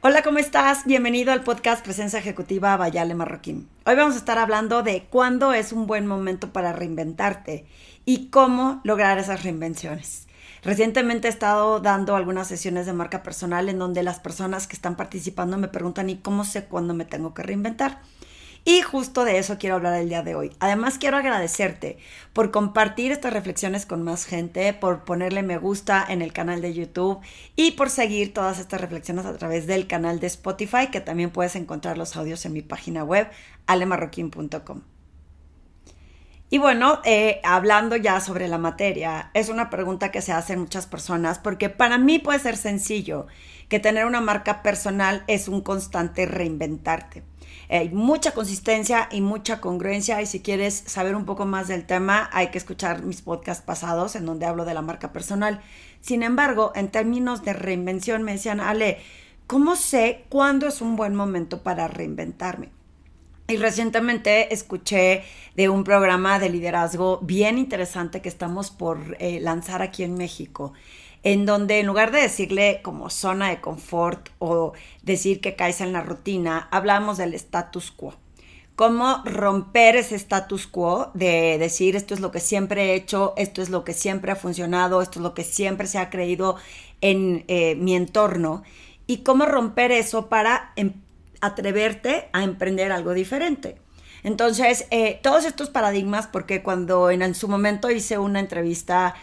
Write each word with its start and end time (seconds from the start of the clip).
Hola, 0.00 0.22
¿cómo 0.22 0.38
estás? 0.38 0.84
Bienvenido 0.84 1.32
al 1.32 1.42
podcast 1.42 1.82
Presencia 1.82 2.20
Ejecutiva 2.20 2.76
Bayale 2.76 3.16
Marroquín. 3.16 3.68
Hoy 3.84 3.96
vamos 3.96 4.14
a 4.14 4.18
estar 4.18 4.38
hablando 4.38 4.84
de 4.84 5.08
cuándo 5.10 5.52
es 5.52 5.72
un 5.72 5.88
buen 5.88 6.06
momento 6.06 6.52
para 6.52 6.72
reinventarte 6.72 7.66
y 8.04 8.28
cómo 8.28 8.80
lograr 8.84 9.18
esas 9.18 9.42
reinvenciones. 9.42 10.28
Recientemente 10.62 11.26
he 11.26 11.30
estado 11.32 11.80
dando 11.80 12.14
algunas 12.14 12.46
sesiones 12.46 12.86
de 12.86 12.92
marca 12.92 13.24
personal 13.24 13.68
en 13.68 13.80
donde 13.80 14.04
las 14.04 14.20
personas 14.20 14.68
que 14.68 14.76
están 14.76 14.94
participando 14.94 15.58
me 15.58 15.66
preguntan 15.66 16.10
¿y 16.10 16.18
cómo 16.18 16.44
sé 16.44 16.66
cuándo 16.66 16.94
me 16.94 17.04
tengo 17.04 17.34
que 17.34 17.42
reinventar? 17.42 18.00
Y 18.64 18.82
justo 18.82 19.24
de 19.24 19.38
eso 19.38 19.58
quiero 19.58 19.76
hablar 19.76 19.94
el 19.94 20.08
día 20.08 20.22
de 20.22 20.34
hoy. 20.34 20.52
Además, 20.60 20.98
quiero 20.98 21.16
agradecerte 21.16 21.98
por 22.32 22.50
compartir 22.50 23.12
estas 23.12 23.32
reflexiones 23.32 23.86
con 23.86 24.02
más 24.02 24.24
gente, 24.24 24.72
por 24.74 25.04
ponerle 25.04 25.42
me 25.42 25.58
gusta 25.58 26.04
en 26.08 26.22
el 26.22 26.32
canal 26.32 26.60
de 26.60 26.74
YouTube 26.74 27.20
y 27.56 27.72
por 27.72 27.90
seguir 27.90 28.34
todas 28.34 28.58
estas 28.58 28.80
reflexiones 28.80 29.26
a 29.26 29.36
través 29.36 29.66
del 29.66 29.86
canal 29.86 30.20
de 30.20 30.26
Spotify, 30.26 30.88
que 30.92 31.00
también 31.00 31.30
puedes 31.30 31.56
encontrar 31.56 31.96
los 31.96 32.16
audios 32.16 32.44
en 32.44 32.52
mi 32.52 32.62
página 32.62 33.04
web, 33.04 33.28
alemarroquín.com. 33.66 34.82
Y 36.50 36.56
bueno, 36.56 37.00
eh, 37.04 37.40
hablando 37.44 37.94
ya 37.96 38.20
sobre 38.20 38.48
la 38.48 38.56
materia, 38.56 39.30
es 39.34 39.50
una 39.50 39.68
pregunta 39.68 40.10
que 40.10 40.22
se 40.22 40.32
hacen 40.32 40.60
muchas 40.60 40.86
personas 40.86 41.38
porque 41.38 41.68
para 41.68 41.98
mí 41.98 42.18
puede 42.18 42.38
ser 42.38 42.56
sencillo 42.56 43.26
que 43.68 43.80
tener 43.80 44.06
una 44.06 44.22
marca 44.22 44.62
personal 44.62 45.24
es 45.26 45.48
un 45.48 45.60
constante 45.60 46.24
reinventarte. 46.24 47.22
Hay 47.70 47.90
mucha 47.90 48.32
consistencia 48.32 49.08
y 49.12 49.20
mucha 49.20 49.60
congruencia 49.60 50.22
y 50.22 50.26
si 50.26 50.40
quieres 50.40 50.74
saber 50.86 51.14
un 51.14 51.26
poco 51.26 51.44
más 51.44 51.68
del 51.68 51.84
tema 51.84 52.30
hay 52.32 52.48
que 52.48 52.58
escuchar 52.58 53.02
mis 53.02 53.20
podcasts 53.20 53.62
pasados 53.62 54.16
en 54.16 54.24
donde 54.24 54.46
hablo 54.46 54.64
de 54.64 54.74
la 54.74 54.80
marca 54.80 55.12
personal. 55.12 55.60
Sin 56.00 56.22
embargo, 56.22 56.72
en 56.74 56.88
términos 56.88 57.44
de 57.44 57.52
reinvención 57.52 58.22
me 58.22 58.32
decían, 58.32 58.60
Ale, 58.60 58.98
¿cómo 59.46 59.76
sé 59.76 60.24
cuándo 60.30 60.66
es 60.66 60.80
un 60.80 60.96
buen 60.96 61.14
momento 61.14 61.62
para 61.62 61.88
reinventarme? 61.88 62.70
Y 63.48 63.56
recientemente 63.56 64.52
escuché 64.52 65.24
de 65.56 65.68
un 65.68 65.84
programa 65.84 66.38
de 66.38 66.50
liderazgo 66.50 67.18
bien 67.22 67.58
interesante 67.58 68.20
que 68.20 68.28
estamos 68.28 68.70
por 68.70 69.16
eh, 69.18 69.40
lanzar 69.40 69.82
aquí 69.82 70.04
en 70.04 70.14
México 70.14 70.72
en 71.22 71.46
donde 71.46 71.80
en 71.80 71.86
lugar 71.86 72.12
de 72.12 72.20
decirle 72.20 72.80
como 72.82 73.10
zona 73.10 73.50
de 73.50 73.60
confort 73.60 74.28
o 74.38 74.72
decir 75.02 75.40
que 75.40 75.56
caes 75.56 75.80
en 75.80 75.92
la 75.92 76.02
rutina, 76.02 76.68
hablamos 76.70 77.18
del 77.18 77.34
status 77.34 77.90
quo. 77.90 78.14
Cómo 78.76 79.22
romper 79.24 79.96
ese 79.96 80.14
status 80.14 80.68
quo 80.68 81.10
de 81.14 81.58
decir 81.58 81.96
esto 81.96 82.14
es 82.14 82.20
lo 82.20 82.30
que 82.30 82.38
siempre 82.38 82.84
he 82.84 82.94
hecho, 82.94 83.34
esto 83.36 83.60
es 83.60 83.70
lo 83.70 83.84
que 83.84 83.92
siempre 83.92 84.30
ha 84.30 84.36
funcionado, 84.36 85.02
esto 85.02 85.18
es 85.18 85.24
lo 85.24 85.34
que 85.34 85.42
siempre 85.42 85.88
se 85.88 85.98
ha 85.98 86.10
creído 86.10 86.56
en 87.00 87.44
eh, 87.48 87.74
mi 87.74 87.96
entorno 87.96 88.62
y 89.08 89.18
cómo 89.18 89.46
romper 89.46 89.90
eso 89.90 90.28
para 90.28 90.72
em, 90.76 90.92
atreverte 91.40 92.28
a 92.32 92.44
emprender 92.44 92.92
algo 92.92 93.14
diferente. 93.14 93.78
Entonces, 94.22 94.86
eh, 94.90 95.18
todos 95.22 95.44
estos 95.44 95.70
paradigmas, 95.70 96.26
porque 96.26 96.62
cuando 96.62 97.10
en, 97.10 97.22
en, 97.22 97.34
su 97.34 97.48
momento 97.48 97.90
hice 97.90 98.18
una 98.18 98.40
entrevista 98.40 99.14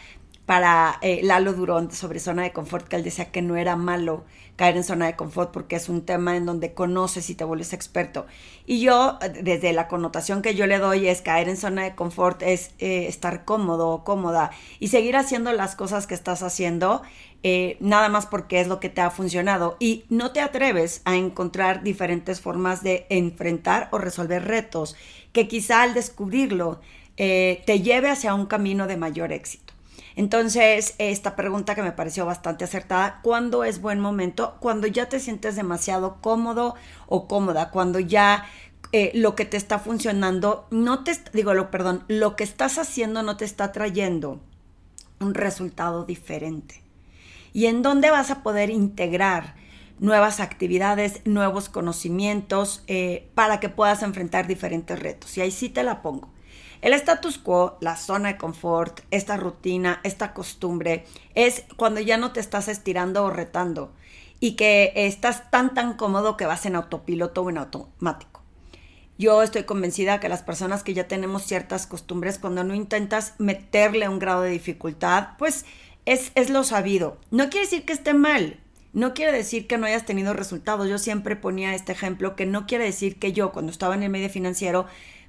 para 0.45 0.99
eh, 1.01 1.21
Lalo 1.23 1.53
Durón 1.53 1.91
sobre 1.91 2.19
zona 2.19 2.43
de 2.43 2.53
confort, 2.53 2.87
que 2.87 2.95
él 2.95 3.03
decía 3.03 3.31
que 3.31 3.41
no 3.41 3.55
era 3.55 3.75
malo 3.75 4.23
caer 4.55 4.77
en 4.77 4.83
zona 4.83 5.07
de 5.07 5.15
confort 5.15 5.51
porque 5.51 5.75
es 5.75 5.89
un 5.89 6.05
tema 6.05 6.37
en 6.37 6.45
donde 6.45 6.73
conoces 6.73 7.29
y 7.29 7.35
te 7.35 7.43
vuelves 7.43 7.73
experto. 7.73 8.25
Y 8.65 8.79
yo, 8.79 9.17
desde 9.41 9.73
la 9.73 9.87
connotación 9.87 10.41
que 10.41 10.55
yo 10.55 10.67
le 10.67 10.77
doy, 10.77 11.07
es 11.07 11.21
caer 11.21 11.49
en 11.49 11.57
zona 11.57 11.83
de 11.83 11.95
confort, 11.95 12.41
es 12.41 12.71
eh, 12.79 13.07
estar 13.07 13.43
cómodo 13.43 13.89
o 13.89 14.03
cómoda 14.03 14.51
y 14.79 14.89
seguir 14.89 15.17
haciendo 15.17 15.51
las 15.51 15.75
cosas 15.75 16.07
que 16.07 16.13
estás 16.13 16.41
haciendo, 16.43 17.01
eh, 17.43 17.75
nada 17.79 18.07
más 18.07 18.27
porque 18.27 18.61
es 18.61 18.67
lo 18.67 18.79
que 18.79 18.89
te 18.89 19.01
ha 19.01 19.09
funcionado. 19.09 19.75
Y 19.79 20.05
no 20.09 20.31
te 20.31 20.41
atreves 20.41 21.01
a 21.05 21.15
encontrar 21.15 21.83
diferentes 21.83 22.39
formas 22.39 22.81
de 22.83 23.07
enfrentar 23.09 23.89
o 23.91 23.97
resolver 23.97 24.45
retos 24.45 24.95
que 25.33 25.47
quizá 25.47 25.81
al 25.81 25.93
descubrirlo 25.93 26.79
te 27.17 27.81
lleve 27.81 28.09
hacia 28.09 28.33
un 28.33 28.45
camino 28.45 28.87
de 28.87 28.97
mayor 28.97 29.31
éxito. 29.31 29.74
Entonces, 30.15 30.95
esta 30.97 31.35
pregunta 31.35 31.75
que 31.75 31.83
me 31.83 31.91
pareció 31.91 32.25
bastante 32.25 32.63
acertada, 32.63 33.19
¿cuándo 33.21 33.63
es 33.65 33.81
buen 33.81 33.99
momento? 33.99 34.55
Cuando 34.61 34.87
ya 34.87 35.09
te 35.09 35.19
sientes 35.19 35.55
demasiado 35.55 36.21
cómodo 36.21 36.75
o 37.07 37.27
cómoda, 37.27 37.69
cuando 37.69 37.99
ya 37.99 38.45
eh, 38.93 39.11
lo 39.13 39.35
que 39.35 39.43
te 39.43 39.57
está 39.57 39.77
funcionando, 39.77 40.67
no 40.71 41.03
te, 41.03 41.17
digo, 41.33 41.53
lo, 41.53 41.69
perdón, 41.69 42.05
lo 42.07 42.37
que 42.37 42.45
estás 42.45 42.77
haciendo 42.77 43.23
no 43.23 43.35
te 43.35 43.43
está 43.43 43.73
trayendo 43.73 44.39
un 45.19 45.33
resultado 45.33 46.05
diferente. 46.05 46.81
¿Y 47.51 47.65
en 47.65 47.81
dónde 47.81 48.09
vas 48.09 48.31
a 48.31 48.41
poder 48.41 48.69
integrar 48.69 49.55
nuevas 49.99 50.39
actividades, 50.39 51.21
nuevos 51.25 51.67
conocimientos 51.67 52.83
eh, 52.87 53.29
para 53.33 53.59
que 53.59 53.67
puedas 53.67 54.01
enfrentar 54.01 54.47
diferentes 54.47 54.97
retos? 54.97 55.37
Y 55.37 55.41
ahí 55.41 55.51
sí 55.51 55.67
te 55.67 55.83
la 55.83 56.01
pongo. 56.01 56.34
El 56.85 56.93
status 56.93 57.39
quo, 57.39 57.79
la 57.81 57.97
zona 57.97 58.33
de 58.33 58.37
confort, 58.37 58.99
esta 59.09 59.37
rutina, 59.37 60.01
esta 60.03 60.35
costumbre, 60.35 61.03
es 61.33 61.63
cuando 61.77 61.99
ya 61.99 62.17
no 62.17 62.31
te 62.31 62.39
estás 62.39 62.67
estirando 62.67 63.23
o 63.23 63.31
retando 63.31 63.91
y 64.39 64.51
que 64.51 64.93
estás 64.93 65.49
tan 65.49 65.73
tan 65.73 65.95
cómodo 65.95 66.37
que 66.37 66.45
vas 66.45 66.63
en 66.67 66.75
autopiloto 66.75 67.41
o 67.41 67.49
en 67.49 67.57
automático. 67.57 68.43
Yo 69.17 69.41
estoy 69.41 69.63
convencida 69.63 70.19
que 70.19 70.29
las 70.29 70.43
personas 70.43 70.83
que 70.83 70.93
ya 70.93 71.07
tenemos 71.07 71.41
ciertas 71.41 71.87
costumbres, 71.87 72.37
cuando 72.37 72.63
no 72.63 72.75
intentas 72.75 73.33
meterle 73.39 74.07
un 74.07 74.19
grado 74.19 74.43
de 74.43 74.51
dificultad, 74.51 75.29
pues 75.39 75.65
es, 76.05 76.31
es 76.35 76.51
lo 76.51 76.63
sabido. 76.63 77.17
No 77.31 77.49
quiere 77.49 77.65
decir 77.65 77.85
que 77.85 77.93
esté 77.93 78.13
mal, 78.13 78.59
no 78.93 79.15
quiere 79.15 79.31
decir 79.31 79.65
que 79.65 79.79
no 79.79 79.87
hayas 79.87 80.05
tenido 80.05 80.33
resultados. 80.33 80.87
Yo 80.87 80.99
siempre 80.99 81.35
ponía 81.35 81.73
este 81.73 81.93
ejemplo 81.93 82.35
que 82.35 82.45
no 82.45 82.67
quiere 82.67 82.85
decir 82.85 83.17
que 83.17 83.33
yo 83.33 83.51
cuando 83.51 83.71
estaba 83.71 83.95
en 83.95 84.03
el 84.03 84.11
medio 84.11 84.29
financiero 84.29 84.85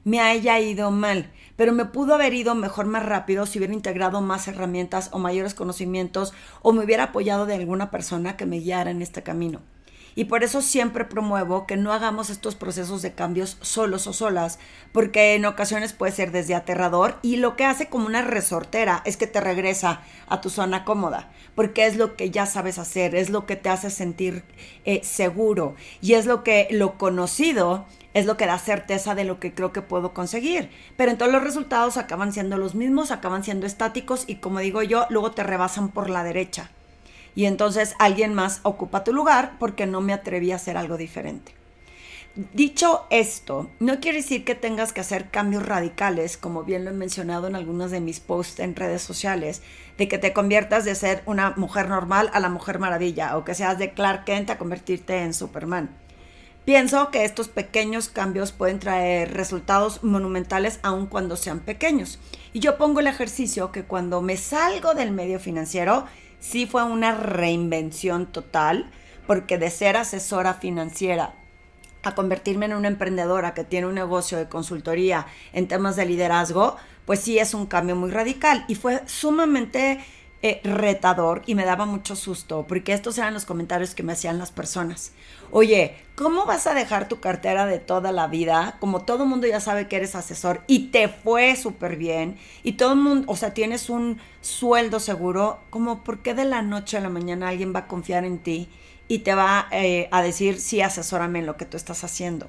me 0.06 0.21
haya 0.21 0.61
ido 0.61 0.93
mal, 0.93 1.33
pero 1.56 1.72
me 1.72 1.84
pudo 1.84 2.15
haber 2.15 2.33
ido 2.33 2.55
mejor 2.55 2.87
más 2.87 3.05
rápido 3.05 3.44
si 3.44 3.59
hubiera 3.59 3.75
integrado 3.75 4.21
más 4.21 4.47
herramientas 4.47 5.09
o 5.12 5.19
mayores 5.19 5.53
conocimientos 5.53 6.33
o 6.62 6.72
me 6.72 6.84
hubiera 6.84 7.03
apoyado 7.03 7.44
de 7.44 7.55
alguna 7.55 7.91
persona 7.91 8.37
que 8.37 8.47
me 8.47 8.61
guiara 8.61 8.93
en 8.93 9.03
este 9.03 9.25
camino. 9.25 9.62
Y 10.15 10.27
por 10.27 10.45
eso 10.45 10.62
siempre 10.62 11.05
promuevo 11.05 11.66
que 11.66 11.77
no 11.77 11.93
hagamos 11.93 12.31
estos 12.31 12.55
procesos 12.55 13.03
de 13.03 13.15
cambios 13.15 13.59
solos 13.62 14.06
o 14.06 14.12
solas, 14.12 14.61
porque 14.93 15.34
en 15.34 15.45
ocasiones 15.45 15.93
puede 15.93 16.12
ser 16.12 16.31
desde 16.31 16.55
aterrador 16.55 17.19
y 17.21 17.37
lo 17.37 17.56
que 17.56 17.65
hace 17.65 17.89
como 17.89 18.06
una 18.06 18.22
resortera 18.22 19.03
es 19.05 19.16
que 19.16 19.27
te 19.27 19.41
regresa 19.41 20.03
a 20.28 20.41
tu 20.41 20.50
zona 20.50 20.84
cómoda, 20.84 21.31
porque 21.56 21.84
es 21.84 21.97
lo 21.97 22.16
que 22.16 22.31
ya 22.31 22.47
sabes 22.47 22.78
hacer, 22.78 23.16
es 23.16 23.28
lo 23.28 23.45
que 23.45 23.56
te 23.56 23.69
hace 23.69 23.91
sentir 23.91 24.45
eh, 24.84 25.00
seguro 25.03 25.75
y 26.00 26.15
es 26.15 26.27
lo 26.27 26.45
que 26.45 26.69
lo 26.71 26.97
conocido 26.97 27.84
es 28.16 28.25
lo 28.25 28.38
que 28.38 28.47
da 28.47 28.59
certeza 28.59 29.15
de 29.15 29.25
lo 29.25 29.38
que 29.38 29.53
creo 29.53 29.75
que 29.75 29.82
puedo 29.82 30.15
conseguir. 30.15 30.71
Pero 30.97 31.10
en 31.10 31.19
todos 31.19 31.31
los 31.31 31.44
resultados 31.44 31.99
acaban 31.99 32.32
siendo 32.32 32.56
los 32.56 32.75
mismos, 32.75 33.10
acaban 33.10 33.44
siendo 33.44 33.66
estáticos 33.66 34.25
y 34.27 34.37
como 34.37 34.60
digo 34.60 34.82
yo, 34.82 35.04
luego 35.10 35.32
te 35.32 35.43
rebasan 35.43 35.91
por 35.91 36.09
la 36.09 36.25
derecha. 36.25 36.71
Y 37.34 37.44
entonces 37.44 37.94
alguien 37.99 38.32
más 38.32 38.60
ocupa 38.62 39.04
tu 39.04 39.12
lugar 39.12 39.56
porque 39.59 39.84
no 39.84 40.00
me 40.00 40.15
atreví 40.15 40.50
a 40.50 40.56
hacer 40.56 40.78
algo 40.78 40.97
diferente. 40.97 41.53
Dicho 42.54 43.04
esto, 43.10 43.69
no 43.81 44.00
quiere 44.00 44.19
decir 44.19 44.47
que 44.47 44.54
tengas 44.54 44.94
que 44.94 45.03
hacer 45.03 45.28
cambios 45.28 45.66
radicales, 45.66 46.38
como 46.38 46.65
bien 46.65 46.87
lo 46.87 46.93
he 46.93 46.94
mencionado 46.94 47.48
en 47.48 47.54
algunos 47.54 47.91
de 47.91 48.00
mis 48.00 48.21
posts 48.21 48.60
en 48.60 48.77
redes 48.77 49.03
sociales, 49.03 49.60
de 49.98 50.09
que 50.09 50.16
te 50.16 50.33
conviertas 50.33 50.87
de 50.87 50.94
ser 50.94 51.22
una 51.27 51.50
mujer 51.56 51.91
normal 51.91 52.31
a 52.33 52.41
la 52.41 52.48
mujer 52.48 52.78
maravilla, 52.78 53.37
o 53.37 53.44
que 53.44 53.54
seas 53.54 53.78
de 53.78 53.93
Clark 53.93 54.25
Kent 54.25 54.48
a 54.48 54.56
convertirte 54.56 55.19
en 55.19 55.34
Superman. 55.34 56.06
Pienso 56.66 57.12
que 57.12 57.25
estos 57.25 57.47
pequeños 57.47 58.09
cambios 58.09 58.50
pueden 58.50 58.81
traer 58.81 59.32
resultados 59.32 60.03
monumentales 60.03 60.81
aun 60.82 61.06
cuando 61.06 61.37
sean 61.37 61.60
pequeños. 61.60 62.19
Y 62.53 62.59
yo 62.59 62.77
pongo 62.77 62.99
el 62.99 63.06
ejercicio 63.06 63.71
que 63.71 63.84
cuando 63.84 64.21
me 64.21 64.37
salgo 64.37 64.93
del 64.93 65.12
medio 65.12 65.38
financiero, 65.38 66.06
sí 66.41 66.66
fue 66.66 66.82
una 66.82 67.15
reinvención 67.15 68.27
total, 68.27 68.91
porque 69.28 69.59
de 69.59 69.71
ser 69.71 69.97
asesora 69.97 70.54
financiera 70.54 71.36
a 72.03 72.16
convertirme 72.16 72.66
en 72.66 72.74
una 72.74 72.89
emprendedora 72.89 73.54
que 73.54 73.63
tiene 73.63 73.86
un 73.86 73.95
negocio 73.95 74.36
de 74.36 74.48
consultoría 74.48 75.28
en 75.53 75.68
temas 75.68 75.95
de 75.95 76.07
liderazgo, 76.07 76.78
pues 77.04 77.21
sí 77.21 77.39
es 77.39 77.54
un 77.54 77.66
cambio 77.66 77.95
muy 77.95 78.10
radical 78.10 78.65
y 78.66 78.74
fue 78.74 79.03
sumamente 79.07 80.04
eh, 80.48 80.60
retador 80.63 81.43
y 81.47 81.54
me 81.54 81.65
daba 81.65 81.87
mucho 81.87 82.15
susto, 82.15 82.65
porque 82.69 82.93
estos 82.93 83.19
eran 83.19 83.34
los 83.34 83.45
comentarios 83.45 83.95
que 83.95 84.03
me 84.03 84.13
hacían 84.13 84.39
las 84.39 84.53
personas. 84.53 85.13
Oye, 85.51 85.97
¿cómo 86.15 86.45
vas 86.45 86.66
a 86.66 86.75
dejar 86.75 87.09
tu 87.09 87.21
cartera 87.21 87.66
de 87.66 87.78
toda 87.78 88.13
la 88.13 88.27
vida? 88.27 88.77
Como 88.78 89.03
todo 89.03 89.25
el 89.25 89.28
mundo 89.28 89.47
ya 89.47 89.60
sabe 89.60 89.89
que 89.89 89.97
eres 89.97 90.15
asesor 90.15 90.63
y 90.66 90.89
te 90.89 91.09
fue 91.09 91.57
súper 91.57 91.97
bien 91.97 92.37
y 92.63 92.72
todo 92.72 92.93
el 92.93 93.01
mundo, 93.01 93.31
o 93.31 93.37
sea, 93.37 93.54
tienes 93.54 93.91
un 93.91 94.19
sueldo 94.41 95.01
seguro, 95.01 95.59
como 95.71 96.04
por 96.04 96.21
qué 96.21 96.34
de 96.34 96.45
la 96.45 96.63
noche 96.63 96.97
a 96.97 97.01
la 97.01 97.09
mañana 97.09 97.49
alguien 97.49 97.75
va 97.75 97.81
a 97.81 97.87
confiar 97.89 98.25
en 98.25 98.39
ti 98.39 98.69
y 99.09 99.21
te 99.21 99.34
va 99.34 99.69
eh, 99.71 100.09
a 100.13 100.22
decir, 100.22 100.60
sí, 100.60 100.81
asesórame 100.81 101.41
en 101.41 101.47
lo 101.47 101.57
que 101.57 101.65
tú 101.65 101.77
estás 101.77 102.04
haciendo? 102.04 102.49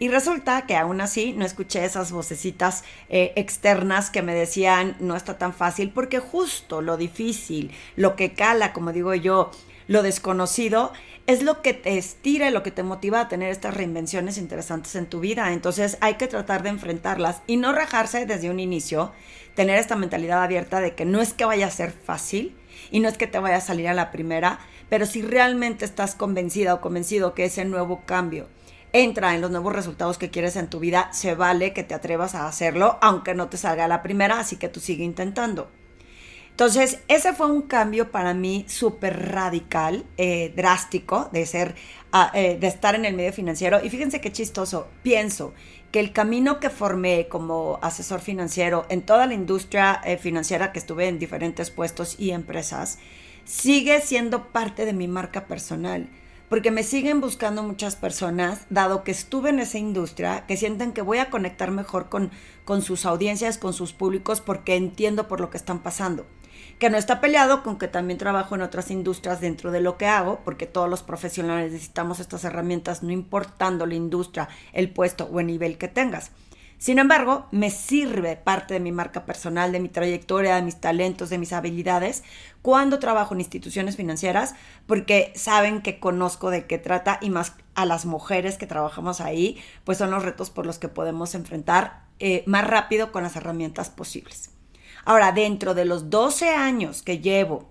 Y 0.00 0.08
resulta 0.08 0.62
que 0.62 0.76
aún 0.76 1.02
así 1.02 1.34
no 1.34 1.44
escuché 1.44 1.84
esas 1.84 2.10
vocecitas 2.10 2.84
eh, 3.10 3.34
externas 3.36 4.08
que 4.08 4.22
me 4.22 4.34
decían 4.34 4.96
no 4.98 5.14
está 5.14 5.36
tan 5.36 5.52
fácil, 5.52 5.90
porque 5.90 6.20
justo 6.20 6.80
lo 6.80 6.96
difícil, 6.96 7.70
lo 7.96 8.16
que 8.16 8.32
cala, 8.32 8.72
como 8.72 8.94
digo 8.94 9.14
yo, 9.14 9.50
lo 9.88 10.02
desconocido, 10.02 10.94
es 11.26 11.42
lo 11.42 11.60
que 11.60 11.74
te 11.74 11.98
estira 11.98 12.48
y 12.48 12.50
lo 12.50 12.62
que 12.62 12.70
te 12.70 12.82
motiva 12.82 13.20
a 13.20 13.28
tener 13.28 13.50
estas 13.50 13.74
reinvenciones 13.74 14.38
interesantes 14.38 14.94
en 14.94 15.04
tu 15.04 15.20
vida. 15.20 15.52
Entonces 15.52 15.98
hay 16.00 16.14
que 16.14 16.28
tratar 16.28 16.62
de 16.62 16.70
enfrentarlas 16.70 17.42
y 17.46 17.58
no 17.58 17.70
rajarse 17.72 18.24
desde 18.24 18.48
un 18.48 18.58
inicio, 18.58 19.12
tener 19.54 19.78
esta 19.78 19.96
mentalidad 19.96 20.42
abierta 20.42 20.80
de 20.80 20.94
que 20.94 21.04
no 21.04 21.20
es 21.20 21.34
que 21.34 21.44
vaya 21.44 21.66
a 21.66 21.70
ser 21.70 21.92
fácil 21.92 22.56
y 22.90 23.00
no 23.00 23.08
es 23.10 23.18
que 23.18 23.26
te 23.26 23.38
vaya 23.38 23.56
a 23.56 23.60
salir 23.60 23.86
a 23.86 23.92
la 23.92 24.12
primera, 24.12 24.60
pero 24.88 25.04
si 25.04 25.20
realmente 25.20 25.84
estás 25.84 26.14
convencida 26.14 26.72
o 26.72 26.80
convencido 26.80 27.34
que 27.34 27.44
ese 27.44 27.66
nuevo 27.66 28.00
cambio 28.06 28.48
entra 28.92 29.34
en 29.34 29.40
los 29.40 29.50
nuevos 29.50 29.72
resultados 29.72 30.18
que 30.18 30.30
quieres 30.30 30.56
en 30.56 30.68
tu 30.68 30.80
vida, 30.80 31.12
se 31.12 31.34
vale 31.34 31.72
que 31.72 31.84
te 31.84 31.94
atrevas 31.94 32.34
a 32.34 32.46
hacerlo, 32.46 32.98
aunque 33.00 33.34
no 33.34 33.48
te 33.48 33.56
salga 33.56 33.88
la 33.88 34.02
primera, 34.02 34.40
así 34.40 34.56
que 34.56 34.68
tú 34.68 34.80
sigue 34.80 35.04
intentando. 35.04 35.68
Entonces, 36.50 36.98
ese 37.08 37.32
fue 37.32 37.50
un 37.50 37.62
cambio 37.62 38.10
para 38.10 38.34
mí 38.34 38.66
súper 38.68 39.30
radical, 39.32 40.04
eh, 40.18 40.52
drástico, 40.54 41.30
de 41.32 41.46
ser, 41.46 41.74
ah, 42.12 42.30
eh, 42.34 42.58
de 42.60 42.66
estar 42.66 42.94
en 42.94 43.06
el 43.06 43.14
medio 43.14 43.32
financiero. 43.32 43.82
Y 43.82 43.88
fíjense 43.88 44.20
qué 44.20 44.30
chistoso, 44.30 44.88
pienso 45.02 45.54
que 45.90 46.00
el 46.00 46.12
camino 46.12 46.60
que 46.60 46.68
formé 46.68 47.28
como 47.28 47.78
asesor 47.82 48.20
financiero 48.20 48.84
en 48.90 49.02
toda 49.02 49.26
la 49.26 49.34
industria 49.34 50.02
eh, 50.04 50.18
financiera 50.18 50.70
que 50.72 50.78
estuve 50.80 51.08
en 51.08 51.18
diferentes 51.18 51.70
puestos 51.70 52.16
y 52.18 52.32
empresas, 52.32 52.98
sigue 53.44 54.00
siendo 54.02 54.48
parte 54.48 54.84
de 54.84 54.92
mi 54.92 55.08
marca 55.08 55.46
personal 55.46 56.10
porque 56.50 56.72
me 56.72 56.82
siguen 56.82 57.20
buscando 57.20 57.62
muchas 57.62 57.94
personas, 57.96 58.66
dado 58.68 59.04
que 59.04 59.12
estuve 59.12 59.50
en 59.50 59.60
esa 59.60 59.78
industria, 59.78 60.44
que 60.46 60.58
sienten 60.58 60.92
que 60.92 61.00
voy 61.00 61.18
a 61.18 61.30
conectar 61.30 61.70
mejor 61.70 62.10
con, 62.10 62.32
con 62.64 62.82
sus 62.82 63.06
audiencias, 63.06 63.56
con 63.56 63.72
sus 63.72 63.92
públicos, 63.92 64.42
porque 64.42 64.74
entiendo 64.74 65.28
por 65.28 65.40
lo 65.40 65.48
que 65.48 65.56
están 65.56 65.78
pasando 65.78 66.26
que 66.78 66.88
no 66.88 66.96
está 66.96 67.20
peleado 67.20 67.62
con 67.62 67.78
que 67.78 67.88
también 67.88 68.18
trabajo 68.18 68.54
en 68.54 68.62
otras 68.62 68.90
industrias 68.90 69.40
dentro 69.40 69.70
de 69.70 69.82
lo 69.82 69.98
que 69.98 70.06
hago, 70.06 70.40
porque 70.44 70.66
todos 70.66 70.88
los 70.88 71.02
profesionales 71.02 71.72
necesitamos 71.72 72.20
estas 72.20 72.42
herramientas, 72.44 73.02
no 73.02 73.12
importando 73.12 73.84
la 73.84 73.94
industria, 73.94 74.48
el 74.72 74.90
puesto 74.90 75.28
o 75.30 75.40
el 75.40 75.46
nivel 75.46 75.76
que 75.76 75.88
tengas. 75.88 76.32
Sin 76.80 76.98
embargo, 76.98 77.46
me 77.50 77.68
sirve 77.68 78.36
parte 78.36 78.72
de 78.72 78.80
mi 78.80 78.90
marca 78.90 79.26
personal, 79.26 79.70
de 79.70 79.80
mi 79.80 79.90
trayectoria, 79.90 80.56
de 80.56 80.62
mis 80.62 80.80
talentos, 80.80 81.28
de 81.28 81.36
mis 81.36 81.52
habilidades, 81.52 82.24
cuando 82.62 82.98
trabajo 82.98 83.34
en 83.34 83.40
instituciones 83.40 83.96
financieras, 83.96 84.54
porque 84.86 85.30
saben 85.36 85.82
que 85.82 86.00
conozco 86.00 86.48
de 86.48 86.66
qué 86.66 86.78
trata 86.78 87.18
y 87.20 87.28
más 87.28 87.52
a 87.74 87.84
las 87.84 88.06
mujeres 88.06 88.56
que 88.56 88.66
trabajamos 88.66 89.20
ahí, 89.20 89.60
pues 89.84 89.98
son 89.98 90.10
los 90.10 90.22
retos 90.22 90.48
por 90.48 90.64
los 90.64 90.78
que 90.78 90.88
podemos 90.88 91.34
enfrentar 91.34 92.06
eh, 92.18 92.44
más 92.46 92.66
rápido 92.66 93.12
con 93.12 93.24
las 93.24 93.36
herramientas 93.36 93.90
posibles. 93.90 94.50
Ahora, 95.04 95.32
dentro 95.32 95.74
de 95.74 95.84
los 95.84 96.08
12 96.08 96.48
años 96.48 97.02
que 97.02 97.18
llevo 97.18 97.68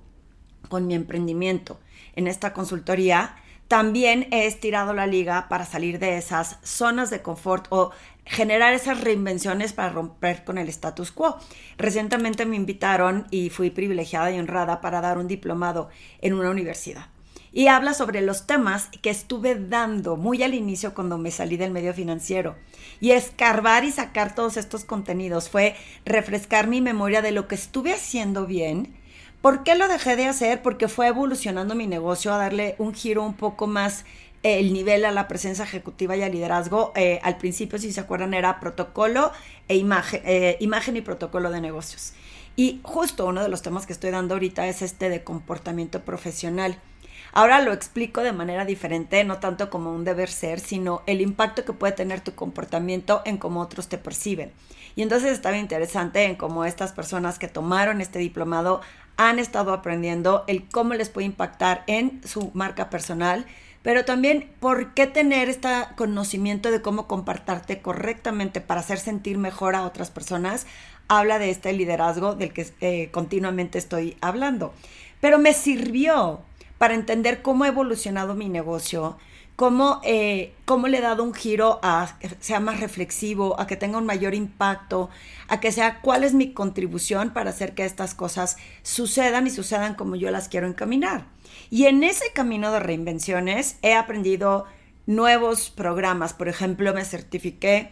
con 0.68 0.86
mi 0.86 0.94
emprendimiento 0.94 1.80
en 2.16 2.28
esta 2.28 2.54
consultoría, 2.54 3.38
también 3.70 4.28
he 4.32 4.48
estirado 4.48 4.94
la 4.94 5.08
liga 5.08 5.48
para 5.48 5.64
salir 5.64 6.00
de 6.00 6.18
esas 6.18 6.58
zonas 6.64 7.10
de 7.10 7.22
confort 7.22 7.68
o 7.70 7.92
generar 8.26 8.74
esas 8.74 9.02
reinvenciones 9.02 9.74
para 9.74 9.90
romper 9.90 10.44
con 10.44 10.58
el 10.58 10.68
status 10.70 11.12
quo. 11.12 11.38
Recientemente 11.78 12.46
me 12.46 12.56
invitaron 12.56 13.28
y 13.32 13.50
fui 13.52 13.70
privilegiada 13.70 14.32
y 14.32 14.40
honrada 14.40 14.82
para 14.82 15.02
dar 15.02 15.18
un 15.18 15.28
diplomado 15.28 15.90
en 16.20 16.34
una 16.34 16.50
universidad 16.50 17.08
y 17.52 17.68
habla 17.68 17.94
sobre 17.94 18.22
los 18.22 18.46
temas 18.46 18.90
que 19.02 19.10
estuve 19.10 19.56
dando 19.56 20.18
muy 20.18 20.44
al 20.44 20.54
inicio 20.54 20.94
cuando 20.94 21.18
me 21.18 21.32
salí 21.32 21.58
del 21.58 21.72
medio 21.72 21.94
financiero. 21.94 22.56
Y 23.00 23.12
escarbar 23.12 23.84
y 23.84 23.92
sacar 23.92 24.36
todos 24.36 24.58
estos 24.58 24.86
contenidos 24.86 25.50
fue 25.50 25.76
refrescar 26.06 26.68
mi 26.68 26.82
memoria 26.82 27.22
de 27.22 27.32
lo 27.32 27.48
que 27.48 27.56
estuve 27.56 27.94
haciendo 27.94 28.46
bien. 28.46 28.99
¿Por 29.42 29.64
qué 29.64 29.76
lo 29.76 29.88
dejé 29.88 30.18
de 30.18 30.26
hacer? 30.26 30.62
Porque 30.62 30.90
fue 30.90 31.08
evolucionando 31.08 31.74
mi 31.74 31.88
negocio 31.88 32.34
a 32.34 32.38
darle 32.38 32.76
un 32.78 32.94
giro 32.94 33.24
un 33.24 33.36
poco 33.36 33.68
más 33.68 34.04
eh, 34.44 34.60
el 34.60 34.74
nivel 34.74 35.06
a 35.06 35.12
la 35.12 35.30
presencia 35.30 35.64
ejecutiva 35.64 36.18
y 36.18 36.24
al 36.24 36.34
liderazgo. 36.34 36.92
Eh, 36.96 37.22
al 37.24 37.38
principio, 37.38 37.80
si 37.80 37.94
se 37.94 38.02
acuerdan, 38.02 38.34
era 38.34 38.60
protocolo 38.60 39.32
e 39.70 39.78
imagen, 39.78 40.22
eh, 40.26 40.58
imagen 40.60 40.98
y 40.98 41.02
protocolo 41.02 41.52
de 41.52 41.62
negocios. 41.62 42.14
Y 42.58 42.82
justo 42.84 43.28
uno 43.28 43.42
de 43.42 43.48
los 43.48 43.62
temas 43.62 43.86
que 43.86 43.94
estoy 43.94 44.12
dando 44.12 44.34
ahorita 44.34 44.68
es 44.68 44.82
este 44.82 45.08
de 45.08 45.24
comportamiento 45.24 46.02
profesional. 46.04 46.78
Ahora 47.32 47.62
lo 47.62 47.72
explico 47.72 48.22
de 48.24 48.34
manera 48.34 48.66
diferente, 48.66 49.24
no 49.24 49.38
tanto 49.38 49.70
como 49.70 49.94
un 49.94 50.04
deber 50.04 50.30
ser, 50.30 50.60
sino 50.60 51.02
el 51.06 51.22
impacto 51.22 51.64
que 51.64 51.74
puede 51.74 51.94
tener 51.94 52.22
tu 52.22 52.34
comportamiento 52.34 53.22
en 53.24 53.38
cómo 53.38 53.62
otros 53.62 53.88
te 53.88 53.98
perciben. 53.98 54.52
Y 54.96 55.04
entonces 55.04 55.32
estaba 55.32 55.58
interesante 55.58 56.24
en 56.24 56.36
cómo 56.36 56.66
estas 56.66 56.92
personas 56.92 57.40
que 57.40 57.48
tomaron 57.48 58.02
este 58.02 58.20
diplomado 58.20 58.82
han 59.20 59.38
estado 59.38 59.74
aprendiendo 59.74 60.46
el 60.48 60.64
cómo 60.70 60.94
les 60.94 61.10
puede 61.10 61.26
impactar 61.26 61.84
en 61.88 62.22
su 62.26 62.52
marca 62.54 62.90
personal, 62.90 63.46
pero 63.82 64.06
también 64.06 64.50
por 64.62 64.94
qué 64.94 65.08
tener 65.08 65.50
este 65.50 65.68
conocimiento 65.98 66.72
de 66.72 66.82
cómo 66.82 67.06
comportarte 67.06 67.82
correctamente 67.82 68.62
para 68.62 68.80
hacer 68.80 68.98
sentir 68.98 69.38
mejor 69.38 69.76
a 69.76 69.84
otras 69.84 70.10
personas, 70.10 70.68
habla 71.10 71.38
de 71.38 71.50
este 71.50 71.74
liderazgo 71.74 72.36
del 72.36 72.54
que 72.54 72.68
eh, 72.80 73.10
continuamente 73.12 73.78
estoy 73.78 74.16
hablando. 74.22 74.74
Pero 75.20 75.38
me 75.38 75.52
sirvió 75.52 76.40
para 76.78 76.94
entender 76.94 77.42
cómo 77.42 77.66
ha 77.66 77.68
evolucionado 77.68 78.36
mi 78.36 78.48
negocio, 78.48 79.18
cómo, 79.60 80.00
eh, 80.06 80.54
cómo 80.64 80.88
le 80.88 81.00
he 81.00 81.02
dado 81.02 81.22
un 81.22 81.34
giro 81.34 81.82
a 81.84 82.16
que 82.22 82.30
sea 82.40 82.62
más 82.62 82.80
reflexivo, 82.80 83.60
a 83.60 83.68
que 83.68 83.76
tenga 83.76 83.98
un 83.98 84.06
mayor 84.06 84.34
impacto, 84.34 85.10
a 85.50 85.60
que 85.60 85.74
sea 85.74 86.00
cuál 86.00 86.24
es 86.24 86.34
mi 86.34 86.54
contribución 86.54 87.32
para 87.32 87.50
hacer 87.50 87.76
que 87.76 87.84
estas 87.84 88.16
cosas 88.16 88.56
sucedan 88.84 89.48
y 89.48 89.50
sucedan 89.50 89.96
como 89.96 90.16
yo 90.16 90.32
las 90.32 90.48
quiero 90.48 90.66
encaminar. 90.66 91.26
Y 91.70 91.88
en 91.88 92.06
ese 92.06 92.32
camino 92.32 92.72
de 92.72 92.80
reinvenciones 92.80 93.76
he 93.82 93.96
aprendido 93.96 94.66
nuevos 95.08 95.70
programas. 95.70 96.32
Por 96.32 96.48
ejemplo, 96.48 96.94
me 96.94 97.04
certifiqué 97.04 97.92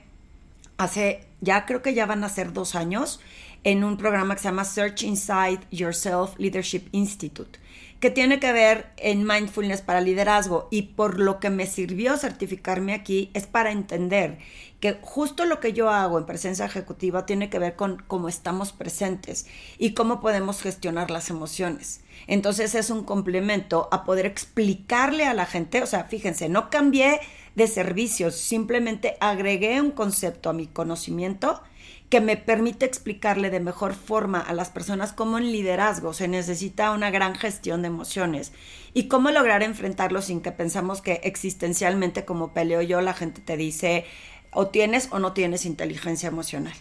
hace, 0.78 1.28
ya 1.42 1.66
creo 1.66 1.82
que 1.82 1.94
ya 1.94 2.06
van 2.06 2.24
a 2.24 2.30
ser 2.30 2.54
dos 2.54 2.76
años, 2.76 3.20
en 3.66 3.84
un 3.84 3.98
programa 3.98 4.36
que 4.36 4.42
se 4.42 4.48
llama 4.48 4.64
Search 4.64 5.04
Inside 5.04 5.68
Yourself 5.72 6.38
Leadership 6.38 6.84
Institute 6.94 7.60
que 8.00 8.12
tiene 8.12 8.40
que 8.40 8.52
ver 8.52 8.92
en 8.98 9.26
mindfulness 9.26 9.82
para 9.82 10.02
liderazgo 10.02 10.68
y 10.70 10.84
por 10.84 11.20
lo 11.20 11.40
que 11.40 11.50
me 11.50 11.66
sirvió 11.66 12.18
certificarme 12.18 12.94
aquí 12.94 13.32
es 13.34 13.48
para 13.48 13.72
entender 13.72 14.38
que 14.80 15.00
justo 15.02 15.46
lo 15.46 15.60
que 15.60 15.74
yo 15.74 15.90
hago 15.90 16.20
en 16.20 16.26
presencia 16.26 16.66
ejecutiva 16.66 17.26
tiene 17.26 17.50
que 17.50 17.58
ver 17.58 17.76
con 17.76 18.04
cómo 18.08 18.30
estamos 18.30 18.72
presentes 18.72 19.48
y 19.80 19.94
cómo 19.94 20.22
podemos 20.22 20.62
gestionar 20.62 21.10
las 21.10 21.32
emociones. 21.32 22.02
Entonces 22.28 22.76
es 22.76 22.92
un 22.92 23.04
complemento 23.04 23.90
a 23.92 24.04
poder 24.04 24.28
explicarle 24.28 25.26
a 25.26 25.34
la 25.34 25.48
gente, 25.48 25.82
o 25.82 25.88
sea, 25.88 26.04
fíjense, 26.04 26.50
no 26.50 26.70
cambié 26.70 27.20
de 27.56 27.68
servicios, 27.68 28.36
simplemente 28.36 29.18
agregué 29.20 29.82
un 29.82 29.92
concepto 29.92 30.52
a 30.52 30.54
mi 30.54 30.68
conocimiento 30.68 31.62
que 32.10 32.22
me 32.22 32.38
permite 32.38 32.86
explicarle 32.86 33.50
de 33.50 33.60
mejor 33.60 33.94
forma 33.94 34.40
a 34.40 34.54
las 34.54 34.70
personas 34.70 35.12
cómo 35.12 35.38
en 35.38 35.52
liderazgo 35.52 36.14
se 36.14 36.28
necesita 36.28 36.92
una 36.92 37.12
gran 37.12 37.36
gestión 37.36 37.82
de 37.82 37.90
emociones 37.90 38.54
y 38.94 39.10
cómo 39.10 39.30
lograr 39.32 39.62
enfrentarlo 39.62 40.22
sin 40.22 40.42
que 40.42 40.54
pensamos 40.54 41.02
que 41.02 41.20
existencialmente, 41.24 42.24
como 42.24 42.54
peleo 42.54 42.82
yo, 42.82 43.02
la 43.02 43.14
gente 43.14 43.42
te 43.42 43.58
dice 43.58 44.06
o 44.52 44.68
tienes 44.68 45.10
o 45.12 45.20
no 45.20 45.34
tienes 45.34 45.66
inteligencia 45.66 46.30
emocional. 46.30 46.74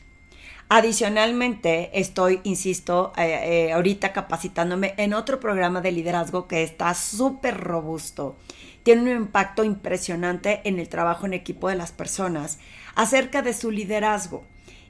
Adicionalmente, 0.69 1.91
estoy, 2.01 2.41
insisto, 2.43 3.13
eh, 3.17 3.69
eh, 3.69 3.73
ahorita 3.73 4.13
capacitándome 4.13 4.95
en 4.97 5.15
otro 5.15 5.39
programa 5.39 5.81
de 5.81 5.93
liderazgo 5.93 6.49
que 6.49 6.65
está 6.65 6.93
súper 6.95 7.57
robusto. 7.57 8.37
Tiene 8.83 9.03
un 9.03 9.23
impacto 9.23 9.63
impresionante 9.63 10.63
en 10.65 10.81
el 10.81 10.89
trabajo 10.89 11.27
en 11.27 11.35
equipo 11.35 11.69
de 11.69 11.77
las 11.77 11.93
personas 11.93 12.59
acerca 12.97 13.43
de 13.43 13.55
su 13.55 13.71
liderazgo. 13.71 14.45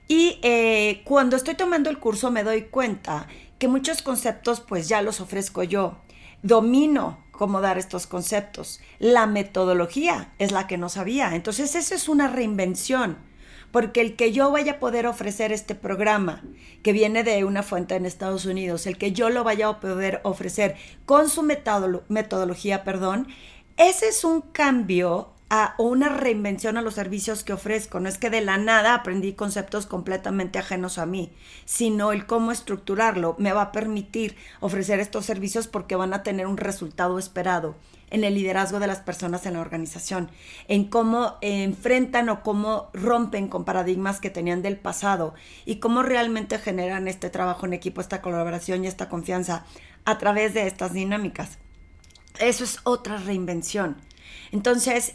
Y 0.09 0.39
eh, 0.43 1.03
cuando 1.05 1.37
estoy 1.37 1.55
tomando 1.55 1.91
el 1.91 1.99
curso 1.99 2.31
me 2.31 2.45
doy 2.45 2.63
cuenta 2.63 3.27
que 3.59 3.69
muchos 3.69 4.03
conceptos 4.03 4.61
pues 4.61 4.89
ya 4.89 5.03
los 5.03 5.21
ofrezco 5.21 5.63
yo. 5.63 5.97
Domino 6.43 7.19
cómo 7.33 7.61
dar 7.61 7.79
estos 7.79 8.07
conceptos. 8.07 8.81
La 8.99 9.27
metodología 9.27 10.33
es 10.39 10.53
la 10.53 10.67
que 10.67 10.79
no 10.79 10.89
sabía. 10.89 11.35
Entonces 11.35 11.75
eso 11.75 11.95
es 11.95 12.09
una 12.09 12.29
reinvención. 12.29 13.19
Porque 13.73 14.01
el 14.01 14.17
que 14.17 14.33
yo 14.33 14.51
vaya 14.51 14.73
a 14.73 14.79
poder 14.79 15.07
ofrecer 15.07 15.53
este 15.53 15.75
programa, 15.75 16.43
que 16.83 16.93
viene 16.93 17.25
de 17.25 17.45
una 17.45 17.63
fuente 17.63 17.97
en 17.97 18.07
Estados 18.07 18.47
Unidos, 18.47 18.87
el 18.87 18.97
que 18.97 19.13
yo 19.13 19.29
lo 19.29 19.45
vaya 19.45 19.69
a 19.69 19.81
poder 19.81 20.21
ofrecer 20.23 20.77
con 21.05 21.29
su 21.29 21.43
metodología, 21.43 22.85
perdón, 22.85 23.27
ese 23.77 24.09
es 24.09 24.25
un 24.25 24.41
cambio 24.41 25.33
a, 25.49 25.75
una 25.79 26.09
reinvención 26.09 26.77
a 26.77 26.83
los 26.83 26.95
servicios 26.95 27.45
que 27.45 27.53
ofrezco. 27.53 28.01
No 28.01 28.09
es 28.09 28.19
que 28.19 28.31
de 28.31 28.41
la 28.41 28.59
nada 28.59 28.95
aprendí 28.95 29.35
conceptos 29.35 29.87
completamente 29.87 30.59
ajenos 30.59 30.99
a 30.99 31.07
mí, 31.07 31.33
sino 31.65 32.13
el 32.13 32.27
cómo 32.27 32.53
estructurarlo 32.53 33.37
me 33.39 33.53
va 33.53 33.63
a 33.63 33.73
permitir 33.73 34.37
ofrecer 34.61 35.01
estos 35.01 35.25
servicios 35.27 35.69
porque 35.69 35.97
van 35.97 36.15
a 36.15 36.23
tener 36.23 36.47
un 36.47 36.57
resultado 36.57 37.19
esperado 37.19 37.77
en 38.11 38.25
el 38.25 38.35
liderazgo 38.35 38.79
de 38.79 38.87
las 38.87 39.01
personas 39.01 39.47
en 39.47 39.55
la 39.55 39.61
organización, 39.61 40.31
en 40.69 40.85
cómo 40.85 41.39
enfrentan 41.41 42.29
o 42.29 42.43
cómo 42.43 42.91
rompen 42.93 43.49
con 43.49 43.65
paradigmas 43.65 44.21
que 44.21 44.31
tenían 44.31 44.63
del 44.63 44.79
pasado 44.79 45.35
y 45.65 45.77
cómo 45.77 46.03
realmente 46.03 46.59
generan 46.59 47.09
este 47.09 47.31
trabajo 47.31 47.67
en 47.67 47.73
equipo, 47.73 48.01
esta 48.01 48.23
colaboración 48.23 48.85
y 48.85 48.87
esta 48.87 49.09
confianza 49.09 49.65
a 50.05 50.19
través 50.19 50.55
de 50.55 50.67
estas 50.69 50.93
dinámicas. 50.93 51.59
Eso 52.39 52.65
es 52.65 52.79
otra 52.85 53.17
reinvención. 53.17 53.97
Entonces, 54.53 55.15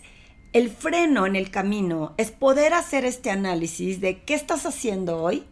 el 0.54 0.70
freno 0.70 1.26
en 1.26 1.36
el 1.36 1.50
camino 1.50 2.14
es 2.18 2.32
poder 2.32 2.74
hacer 2.74 3.06
este 3.06 3.32
análisis 3.32 4.02
de 4.02 4.22
qué 4.24 4.34
estás 4.34 4.66
haciendo 4.66 5.22
hoy, 5.22 5.46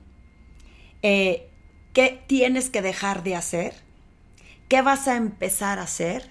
eh, 1.01 1.49
qué 1.93 2.21
tienes 2.27 2.69
que 2.69 2.81
dejar 2.81 3.23
de 3.23 3.35
hacer, 3.35 3.73
qué 4.67 4.81
vas 4.81 5.07
a 5.07 5.15
empezar 5.15 5.79
a 5.79 5.83
hacer 5.83 6.29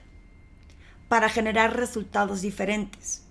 para 1.09 1.31
generar 1.31 1.77
resultados 1.77 2.43
diferentes. 2.43 3.23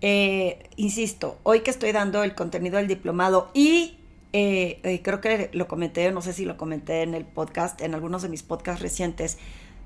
Eh, 0.00 0.68
insisto, 0.76 1.38
hoy 1.44 1.60
que 1.60 1.70
estoy 1.70 1.92
dando 1.92 2.24
el 2.24 2.34
contenido 2.34 2.78
del 2.78 2.88
diplomado 2.88 3.50
y 3.54 3.98
eh, 4.32 5.00
creo 5.04 5.20
que 5.20 5.50
lo 5.52 5.68
comenté, 5.68 6.10
no 6.10 6.20
sé 6.20 6.32
si 6.32 6.44
lo 6.44 6.56
comenté 6.56 7.02
en 7.02 7.14
el 7.14 7.24
podcast, 7.24 7.80
en 7.80 7.94
algunos 7.94 8.22
de 8.22 8.28
mis 8.28 8.42
podcasts 8.42 8.82
recientes, 8.82 9.38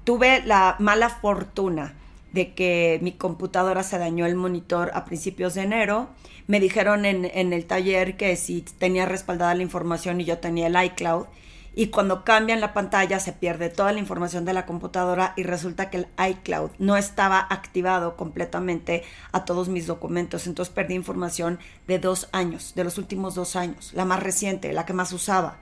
tuve 0.04 0.42
la 0.44 0.76
mala 0.78 1.10
fortuna 1.10 1.94
de 2.32 2.54
que 2.54 2.98
mi 3.02 3.12
computadora 3.12 3.82
se 3.82 3.98
dañó 3.98 4.26
el 4.26 4.34
monitor 4.34 4.90
a 4.94 5.04
principios 5.04 5.54
de 5.54 5.62
enero. 5.62 6.08
Me 6.46 6.60
dijeron 6.60 7.04
en, 7.04 7.24
el 7.52 7.66
taller 7.66 8.16
que 8.16 8.36
si 8.36 8.62
tenía 8.62 9.06
respaldada 9.06 9.54
la 9.54 9.62
información 9.62 10.20
y 10.20 10.24
yo 10.24 10.38
tenía 10.38 10.66
el 10.66 10.84
iCloud. 10.84 11.26
Y 11.74 11.86
cuando 11.86 12.22
cambian 12.22 12.60
la 12.60 12.74
pantalla 12.74 13.18
se 13.18 13.32
pierde 13.32 13.70
toda 13.70 13.92
la 13.92 13.98
información 13.98 14.44
de 14.44 14.52
la 14.52 14.66
computadora 14.66 15.32
y 15.36 15.42
resulta 15.42 15.88
que 15.88 15.98
el 15.98 16.06
iCloud 16.18 16.70
no 16.78 16.98
estaba 16.98 17.46
activado 17.48 18.16
completamente 18.16 19.04
a 19.32 19.46
todos 19.46 19.68
mis 19.68 19.86
documentos. 19.86 20.46
Entonces 20.46 20.74
perdí 20.74 20.94
información 20.94 21.58
de 21.86 21.98
dos 21.98 22.28
años, 22.32 22.74
de 22.74 22.84
los 22.84 22.98
últimos 22.98 23.34
dos 23.34 23.56
años, 23.56 23.92
la 23.94 24.04
más 24.04 24.22
reciente, 24.22 24.72
la 24.74 24.84
que 24.84 24.92
más 24.92 25.12
usaba. 25.12 25.60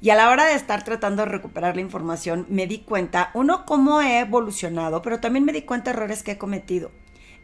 Y 0.00 0.10
a 0.10 0.14
la 0.16 0.30
hora 0.30 0.44
de 0.44 0.54
estar 0.54 0.84
tratando 0.84 1.22
de 1.22 1.30
recuperar 1.30 1.76
la 1.76 1.80
información, 1.80 2.46
me 2.48 2.66
di 2.66 2.78
cuenta, 2.80 3.30
uno, 3.34 3.64
cómo 3.64 4.00
he 4.02 4.20
evolucionado, 4.20 5.02
pero 5.02 5.20
también 5.20 5.44
me 5.44 5.52
di 5.52 5.62
cuenta 5.62 5.90
de 5.90 5.96
errores 5.96 6.22
que 6.22 6.32
he 6.32 6.38
cometido. 6.38 6.90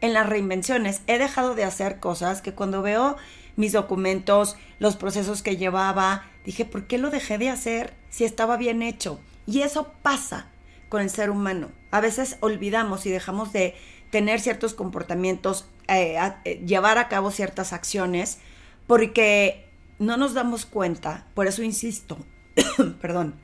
En 0.01 0.13
las 0.13 0.27
reinvenciones 0.27 1.01
he 1.07 1.17
dejado 1.17 1.55
de 1.55 1.63
hacer 1.63 1.99
cosas 1.99 2.41
que 2.41 2.53
cuando 2.53 2.81
veo 2.81 3.17
mis 3.55 3.71
documentos, 3.71 4.57
los 4.79 4.95
procesos 4.95 5.43
que 5.43 5.57
llevaba, 5.57 6.25
dije, 6.45 6.65
¿por 6.65 6.87
qué 6.87 6.97
lo 6.97 7.09
dejé 7.09 7.37
de 7.37 7.49
hacer 7.49 7.93
si 8.09 8.23
estaba 8.23 8.57
bien 8.57 8.81
hecho? 8.81 9.19
Y 9.45 9.61
eso 9.61 9.93
pasa 10.01 10.47
con 10.89 11.01
el 11.01 11.09
ser 11.09 11.29
humano. 11.29 11.69
A 11.91 12.01
veces 12.01 12.37
olvidamos 12.41 13.05
y 13.05 13.11
dejamos 13.11 13.53
de 13.53 13.75
tener 14.09 14.39
ciertos 14.39 14.73
comportamientos, 14.73 15.65
eh, 15.87 16.17
eh, 16.45 16.61
llevar 16.65 16.97
a 16.97 17.07
cabo 17.07 17.31
ciertas 17.31 17.73
acciones, 17.73 18.39
porque 18.87 19.69
no 19.99 20.17
nos 20.17 20.33
damos 20.33 20.65
cuenta, 20.65 21.27
por 21.33 21.47
eso 21.47 21.63
insisto, 21.63 22.17
perdón, 23.01 23.35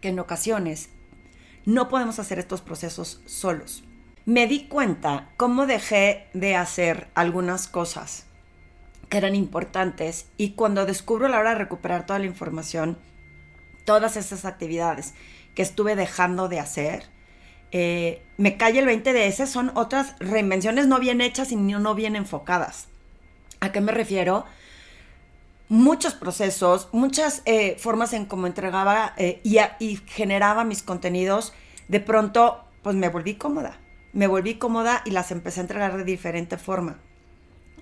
que 0.00 0.08
en 0.08 0.18
ocasiones 0.18 0.90
no 1.64 1.88
podemos 1.88 2.18
hacer 2.18 2.38
estos 2.38 2.60
procesos 2.60 3.20
solos. 3.26 3.84
Me 4.24 4.46
di 4.46 4.66
cuenta 4.68 5.30
cómo 5.36 5.66
dejé 5.66 6.28
de 6.34 6.54
hacer 6.56 7.08
algunas 7.14 7.66
cosas 7.66 8.26
que 9.08 9.18
eran 9.18 9.34
importantes 9.34 10.26
y 10.36 10.50
cuando 10.50 10.86
descubro 10.86 11.28
la 11.28 11.38
hora 11.38 11.50
de 11.50 11.58
recuperar 11.58 12.06
toda 12.06 12.18
la 12.18 12.26
información, 12.26 12.98
todas 13.84 14.16
esas 14.16 14.44
actividades 14.44 15.14
que 15.54 15.62
estuve 15.62 15.96
dejando 15.96 16.48
de 16.48 16.60
hacer, 16.60 17.04
eh, 17.70 18.22
me 18.36 18.56
cae 18.56 18.78
el 18.78 18.86
20 18.86 19.12
de 19.12 19.26
esas 19.26 19.50
son 19.50 19.72
otras 19.74 20.14
reinvenciones 20.20 20.86
no 20.86 20.98
bien 20.98 21.20
hechas 21.20 21.52
y 21.52 21.56
no 21.56 21.94
bien 21.94 22.16
enfocadas. 22.16 22.88
¿A 23.60 23.72
qué 23.72 23.80
me 23.80 23.92
refiero? 23.92 24.46
Muchos 25.68 26.14
procesos, 26.14 26.88
muchas 26.92 27.42
eh, 27.44 27.76
formas 27.78 28.12
en 28.12 28.26
cómo 28.26 28.46
entregaba 28.46 29.14
eh, 29.16 29.40
y, 29.44 29.58
y, 29.78 29.96
generaba 30.06 30.64
mis 30.64 30.82
contenidos, 30.82 31.52
de 31.88 32.00
pronto 32.00 32.64
pues 32.82 32.96
me 32.96 33.08
volví 33.08 33.34
cómoda. 33.34 33.78
Me 34.12 34.26
volví 34.26 34.54
cómoda 34.54 35.02
y 35.04 35.10
las 35.10 35.30
empecé 35.30 35.60
a 35.60 35.62
entregar 35.62 35.96
de 35.96 36.04
diferente 36.04 36.56
forma. 36.56 36.98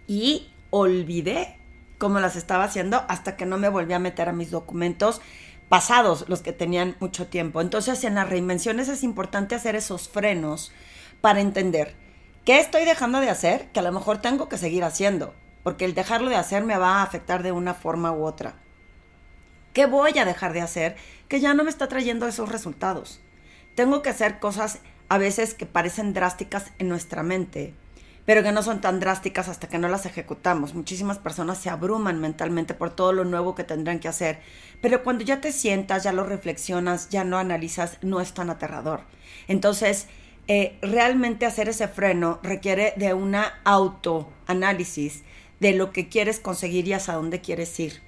Y 0.08 0.50
olvidé 0.70 1.58
cómo 1.98 2.18
las 2.20 2.36
estaba 2.36 2.64
haciendo 2.64 3.04
hasta 3.08 3.36
que 3.36 3.46
no 3.46 3.58
me 3.58 3.68
volví 3.68 3.92
a 3.92 3.98
meter 3.98 4.28
a 4.28 4.32
mis 4.32 4.50
documentos 4.50 5.20
pasados, 5.68 6.26
los 6.28 6.42
que 6.42 6.52
tenían 6.52 6.96
mucho 7.00 7.28
tiempo. 7.28 7.60
Entonces 7.60 8.02
en 8.04 8.16
las 8.16 8.28
reinvenciones 8.28 8.88
es 8.88 9.02
importante 9.02 9.54
hacer 9.54 9.76
esos 9.76 10.08
frenos 10.08 10.72
para 11.20 11.40
entender 11.40 11.94
qué 12.44 12.58
estoy 12.58 12.84
dejando 12.84 13.20
de 13.20 13.30
hacer, 13.30 13.68
que 13.72 13.80
a 13.80 13.82
lo 13.82 13.92
mejor 13.92 14.18
tengo 14.18 14.48
que 14.48 14.58
seguir 14.58 14.84
haciendo 14.84 15.34
porque 15.66 15.84
el 15.84 15.94
dejarlo 15.94 16.30
de 16.30 16.36
hacer 16.36 16.62
me 16.62 16.78
va 16.78 16.98
a 16.98 17.02
afectar 17.02 17.42
de 17.42 17.50
una 17.50 17.74
forma 17.74 18.12
u 18.12 18.22
otra. 18.22 18.54
¿Qué 19.72 19.86
voy 19.86 20.16
a 20.16 20.24
dejar 20.24 20.52
de 20.52 20.60
hacer 20.60 20.94
que 21.26 21.40
ya 21.40 21.54
no 21.54 21.64
me 21.64 21.70
está 21.70 21.88
trayendo 21.88 22.28
esos 22.28 22.52
resultados? 22.52 23.20
Tengo 23.74 24.00
que 24.00 24.10
hacer 24.10 24.38
cosas 24.38 24.78
a 25.08 25.18
veces 25.18 25.54
que 25.54 25.66
parecen 25.66 26.14
drásticas 26.14 26.70
en 26.78 26.88
nuestra 26.88 27.24
mente, 27.24 27.74
pero 28.26 28.44
que 28.44 28.52
no 28.52 28.62
son 28.62 28.80
tan 28.80 29.00
drásticas 29.00 29.48
hasta 29.48 29.66
que 29.66 29.80
no 29.80 29.88
las 29.88 30.06
ejecutamos. 30.06 30.72
Muchísimas 30.72 31.18
personas 31.18 31.58
se 31.58 31.68
abruman 31.68 32.20
mentalmente 32.20 32.72
por 32.72 32.94
todo 32.94 33.12
lo 33.12 33.24
nuevo 33.24 33.56
que 33.56 33.64
tendrán 33.64 33.98
que 33.98 34.06
hacer, 34.06 34.38
pero 34.80 35.02
cuando 35.02 35.24
ya 35.24 35.40
te 35.40 35.50
sientas, 35.50 36.04
ya 36.04 36.12
lo 36.12 36.22
reflexionas, 36.22 37.08
ya 37.08 37.24
no 37.24 37.38
analizas, 37.38 37.98
no 38.02 38.20
es 38.20 38.32
tan 38.34 38.50
aterrador. 38.50 39.00
Entonces, 39.48 40.06
eh, 40.46 40.78
realmente 40.80 41.44
hacer 41.44 41.68
ese 41.68 41.88
freno 41.88 42.38
requiere 42.44 42.94
de 42.96 43.14
una 43.14 43.58
autoanálisis 43.64 45.24
de 45.60 45.72
lo 45.72 45.92
que 45.92 46.08
quieres 46.08 46.40
conseguir 46.40 46.86
y 46.88 46.92
hacia 46.92 47.14
dónde 47.14 47.40
quieres 47.40 47.78
ir. 47.80 48.02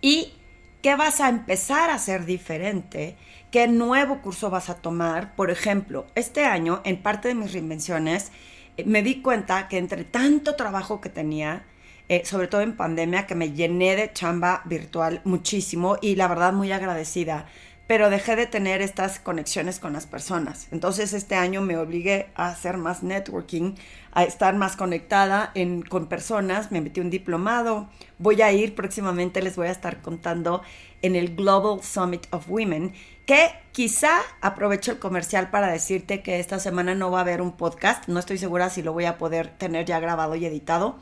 Y 0.00 0.34
qué 0.82 0.96
vas 0.96 1.20
a 1.20 1.28
empezar 1.28 1.90
a 1.90 1.94
hacer 1.94 2.24
diferente, 2.26 3.16
qué 3.50 3.68
nuevo 3.68 4.20
curso 4.20 4.50
vas 4.50 4.68
a 4.68 4.76
tomar. 4.76 5.34
Por 5.36 5.50
ejemplo, 5.50 6.06
este 6.14 6.44
año, 6.44 6.80
en 6.84 7.02
parte 7.02 7.28
de 7.28 7.34
mis 7.34 7.52
reinvenciones, 7.52 8.32
eh, 8.76 8.84
me 8.84 9.02
di 9.02 9.22
cuenta 9.22 9.68
que 9.68 9.78
entre 9.78 10.04
tanto 10.04 10.56
trabajo 10.56 11.00
que 11.00 11.08
tenía, 11.08 11.64
eh, 12.08 12.24
sobre 12.24 12.48
todo 12.48 12.62
en 12.62 12.76
pandemia, 12.76 13.26
que 13.26 13.34
me 13.34 13.52
llené 13.52 13.94
de 13.94 14.12
chamba 14.12 14.62
virtual 14.64 15.20
muchísimo 15.24 15.96
y 16.02 16.16
la 16.16 16.28
verdad 16.28 16.52
muy 16.52 16.72
agradecida 16.72 17.46
pero 17.92 18.08
dejé 18.08 18.36
de 18.36 18.46
tener 18.46 18.80
estas 18.80 19.18
conexiones 19.18 19.78
con 19.78 19.92
las 19.92 20.06
personas. 20.06 20.66
Entonces 20.70 21.12
este 21.12 21.34
año 21.34 21.60
me 21.60 21.76
obligué 21.76 22.30
a 22.34 22.48
hacer 22.48 22.78
más 22.78 23.02
networking, 23.02 23.74
a 24.12 24.24
estar 24.24 24.56
más 24.56 24.76
conectada 24.76 25.52
con 25.90 26.06
personas, 26.06 26.72
me 26.72 26.80
metí 26.80 27.00
un 27.00 27.10
diplomado, 27.10 27.90
voy 28.16 28.40
a 28.40 28.50
ir 28.50 28.74
próximamente, 28.74 29.42
les 29.42 29.56
voy 29.56 29.66
a 29.66 29.72
estar 29.72 30.00
contando 30.00 30.62
en 31.02 31.16
el 31.16 31.36
Global 31.36 31.82
Summit 31.82 32.28
of 32.30 32.48
Women, 32.48 32.94
que 33.26 33.50
quizá 33.72 34.22
aprovecho 34.40 34.92
el 34.92 34.98
comercial 34.98 35.50
para 35.50 35.70
decirte 35.70 36.22
que 36.22 36.40
esta 36.40 36.58
semana 36.60 36.94
no 36.94 37.10
va 37.10 37.18
a 37.18 37.20
haber 37.20 37.42
un 37.42 37.52
podcast, 37.52 38.08
no 38.08 38.20
estoy 38.20 38.38
segura 38.38 38.70
si 38.70 38.82
lo 38.82 38.94
voy 38.94 39.04
a 39.04 39.18
poder 39.18 39.48
tener 39.58 39.84
ya 39.84 40.00
grabado 40.00 40.34
y 40.34 40.46
editado, 40.46 40.96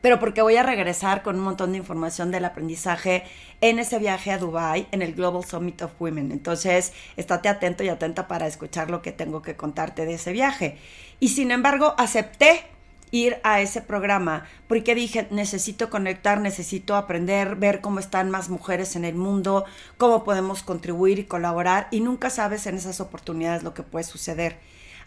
pero 0.00 0.18
porque 0.18 0.42
voy 0.42 0.56
a 0.56 0.62
regresar 0.62 1.22
con 1.22 1.36
un 1.36 1.42
montón 1.42 1.72
de 1.72 1.78
información 1.78 2.30
del 2.30 2.44
aprendizaje 2.44 3.24
en 3.60 3.78
ese 3.78 3.98
viaje 3.98 4.32
a 4.32 4.38
Dubai 4.38 4.86
en 4.92 5.02
el 5.02 5.14
Global 5.14 5.44
Summit 5.44 5.82
of 5.82 5.92
Women. 6.00 6.32
Entonces, 6.32 6.92
estate 7.16 7.48
atento 7.48 7.84
y 7.84 7.88
atenta 7.88 8.28
para 8.28 8.46
escuchar 8.46 8.90
lo 8.90 9.02
que 9.02 9.12
tengo 9.12 9.42
que 9.42 9.56
contarte 9.56 10.06
de 10.06 10.14
ese 10.14 10.32
viaje. 10.32 10.78
Y 11.18 11.28
sin 11.28 11.50
embargo, 11.50 11.94
acepté 11.98 12.64
ir 13.10 13.38
a 13.42 13.60
ese 13.60 13.82
programa 13.82 14.46
porque 14.68 14.94
dije, 14.94 15.26
necesito 15.30 15.90
conectar, 15.90 16.40
necesito 16.40 16.96
aprender, 16.96 17.56
ver 17.56 17.80
cómo 17.80 17.98
están 17.98 18.30
más 18.30 18.48
mujeres 18.48 18.96
en 18.96 19.04
el 19.04 19.14
mundo, 19.14 19.64
cómo 19.98 20.24
podemos 20.24 20.62
contribuir 20.62 21.18
y 21.18 21.24
colaborar 21.24 21.88
y 21.90 22.00
nunca 22.00 22.30
sabes 22.30 22.66
en 22.66 22.76
esas 22.76 23.00
oportunidades 23.00 23.62
lo 23.62 23.74
que 23.74 23.82
puede 23.82 24.04
suceder. 24.04 24.58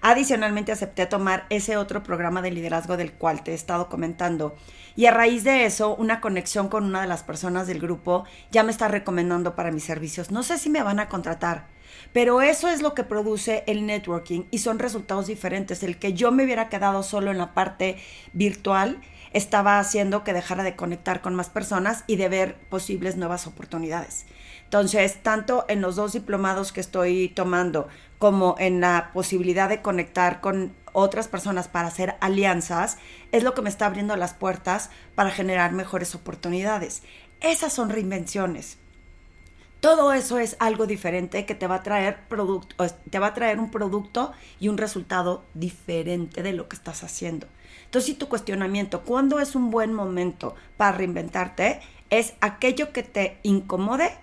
Adicionalmente 0.05 0.74
acepté 0.74 1.05
tomar 1.05 1.45
ese 1.50 1.77
otro 1.77 2.03
programa 2.03 2.41
de 2.41 2.51
liderazgo 2.51 2.98
del 2.98 3.13
cual 3.13 3.41
te 3.41 3.51
he 3.51 3.53
estado 3.53 3.88
comentando. 3.88 4.53
Y 4.98 5.05
a 5.05 5.12
raíz 5.12 5.45
de 5.45 5.63
eso, 5.63 5.95
una 5.95 6.19
conexión 6.19 6.67
con 6.67 6.83
una 6.83 7.00
de 7.00 7.07
las 7.07 7.24
personas 7.24 7.67
del 7.67 7.79
grupo 7.79 8.25
ya 8.51 8.63
me 8.63 8.72
está 8.72 8.89
recomendando 8.89 9.55
para 9.55 9.72
mis 9.72 9.86
servicios. 9.86 10.29
No 10.29 10.43
sé 10.43 10.57
si 10.57 10.69
me 10.69 10.83
van 10.83 11.00
a 11.00 11.07
contratar, 11.07 11.67
pero 12.12 12.41
eso 12.41 12.67
es 12.67 12.81
lo 12.81 12.93
que 12.93 13.05
produce 13.05 13.63
el 13.65 13.86
networking 13.86 14.43
y 14.51 14.57
son 14.57 14.77
resultados 14.77 15.27
diferentes. 15.27 15.83
El 15.83 15.98
que 15.98 16.12
yo 16.12 16.33
me 16.33 16.43
hubiera 16.43 16.67
quedado 16.67 17.01
solo 17.01 17.31
en 17.31 17.38
la 17.38 17.53
parte 17.53 17.95
virtual 18.33 19.00
estaba 19.31 19.79
haciendo 19.79 20.25
que 20.25 20.33
dejara 20.33 20.63
de 20.63 20.75
conectar 20.75 21.22
con 21.22 21.33
más 21.33 21.50
personas 21.50 22.03
y 22.07 22.17
de 22.17 22.27
ver 22.27 22.55
posibles 22.69 23.15
nuevas 23.15 23.48
oportunidades. 23.48 24.25
Entonces, 24.74 25.22
tanto 25.22 25.65
en 25.68 25.82
los 25.82 25.96
dos 25.98 26.13
diplomados 26.13 26.72
que 26.72 26.80
estoy 26.82 27.30
tomando 27.30 27.88
como 28.18 28.56
en 28.58 28.82
la 28.82 29.12
posibilidad 29.13 29.70
de 29.70 29.84
conectar 29.84 30.42
con 30.42 30.74
otras 30.94 31.27
personas 31.27 31.68
para 31.68 31.89
hacer 31.89 32.15
alianzas, 32.22 32.98
es 33.32 33.44
lo 33.44 33.53
que 33.53 33.62
me 33.62 33.70
está 33.70 33.86
abriendo 33.86 34.15
las 34.15 34.34
puertas 34.34 34.89
para 35.13 35.30
generar 35.30 35.74
mejores 35.74 36.15
oportunidades. 36.15 37.03
Esas 37.39 37.72
son 37.72 37.92
reinvenciones. 37.92 38.80
Todo 39.80 40.12
eso 40.12 40.39
es 40.39 40.56
algo 40.58 40.88
diferente 40.88 41.46
que 41.46 41.53
te 41.53 41.68
va 41.68 41.75
a 41.75 41.84
traer 41.84 42.27
producto, 42.27 42.84
te 43.12 43.20
va 43.20 43.27
a 43.27 43.34
traer 43.36 43.60
un 43.60 43.70
producto 43.70 44.32
y 44.60 44.70
un 44.70 44.80
resultado 44.80 45.46
diferente 45.53 46.42
de 46.42 46.53
lo 46.53 46.68
que 46.68 46.77
estás 46.77 47.03
haciendo. 47.03 47.46
Entonces, 47.86 48.08
si 48.08 48.15
tu 48.15 48.27
cuestionamiento, 48.27 49.01
¿cuándo 49.03 49.39
es 49.39 49.53
un 49.53 49.70
buen 49.70 49.94
momento 49.94 50.56
para 50.77 50.98
reinventarte? 50.98 51.80
Es 52.10 52.34
aquello 52.42 52.92
que 52.92 53.03
te 53.03 53.38
incomode 53.44 54.23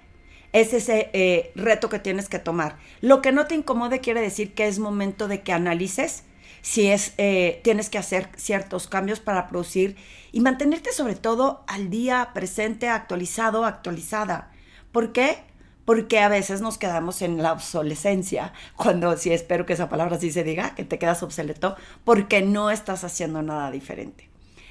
es 0.52 0.72
ese 0.72 1.10
eh, 1.12 1.52
reto 1.54 1.88
que 1.88 1.98
tienes 1.98 2.28
que 2.28 2.38
tomar. 2.38 2.76
Lo 3.00 3.22
que 3.22 3.32
no 3.32 3.46
te 3.46 3.54
incomode 3.54 4.00
quiere 4.00 4.20
decir 4.20 4.54
que 4.54 4.66
es 4.66 4.78
momento 4.78 5.28
de 5.28 5.42
que 5.42 5.52
analices 5.52 6.24
si 6.62 6.88
es, 6.88 7.14
eh, 7.16 7.60
tienes 7.64 7.88
que 7.88 7.98
hacer 7.98 8.28
ciertos 8.36 8.86
cambios 8.86 9.20
para 9.20 9.48
producir 9.48 9.96
y 10.32 10.40
mantenerte 10.40 10.92
sobre 10.92 11.14
todo 11.14 11.64
al 11.66 11.90
día, 11.90 12.30
presente, 12.34 12.88
actualizado, 12.88 13.64
actualizada. 13.64 14.50
¿Por 14.92 15.12
qué? 15.12 15.38
Porque 15.84 16.20
a 16.20 16.28
veces 16.28 16.60
nos 16.60 16.78
quedamos 16.78 17.22
en 17.22 17.42
la 17.42 17.52
obsolescencia, 17.52 18.52
cuando 18.76 19.16
sí 19.16 19.32
espero 19.32 19.66
que 19.66 19.72
esa 19.72 19.88
palabra 19.88 20.18
sí 20.18 20.30
se 20.30 20.44
diga, 20.44 20.74
que 20.74 20.84
te 20.84 20.98
quedas 20.98 21.22
obsoleto, 21.22 21.76
porque 22.04 22.42
no 22.42 22.70
estás 22.70 23.04
haciendo 23.04 23.42
nada 23.42 23.70
diferente. 23.70 24.28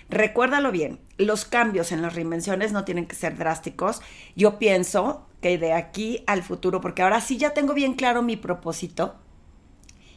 Recuérdalo 0.10 0.72
bien, 0.72 1.00
los 1.18 1.46
cambios 1.46 1.92
en 1.92 2.02
las 2.02 2.16
reinvenciones 2.16 2.72
no 2.72 2.84
tienen 2.84 3.06
que 3.06 3.16
ser 3.16 3.38
drásticos. 3.38 4.02
Yo 4.36 4.58
pienso 4.58 5.29
que 5.42 5.58
de 5.58 5.74
aquí 5.74 6.24
al 6.28 6.44
futuro, 6.44 6.82
porque 6.82 7.02
ahora 7.02 7.22
sí 7.22 7.38
ya 7.38 7.54
tengo 7.54 7.74
bien 7.74 7.94
claro 7.94 8.22
mi 8.22 8.36
propósito, 8.36 9.16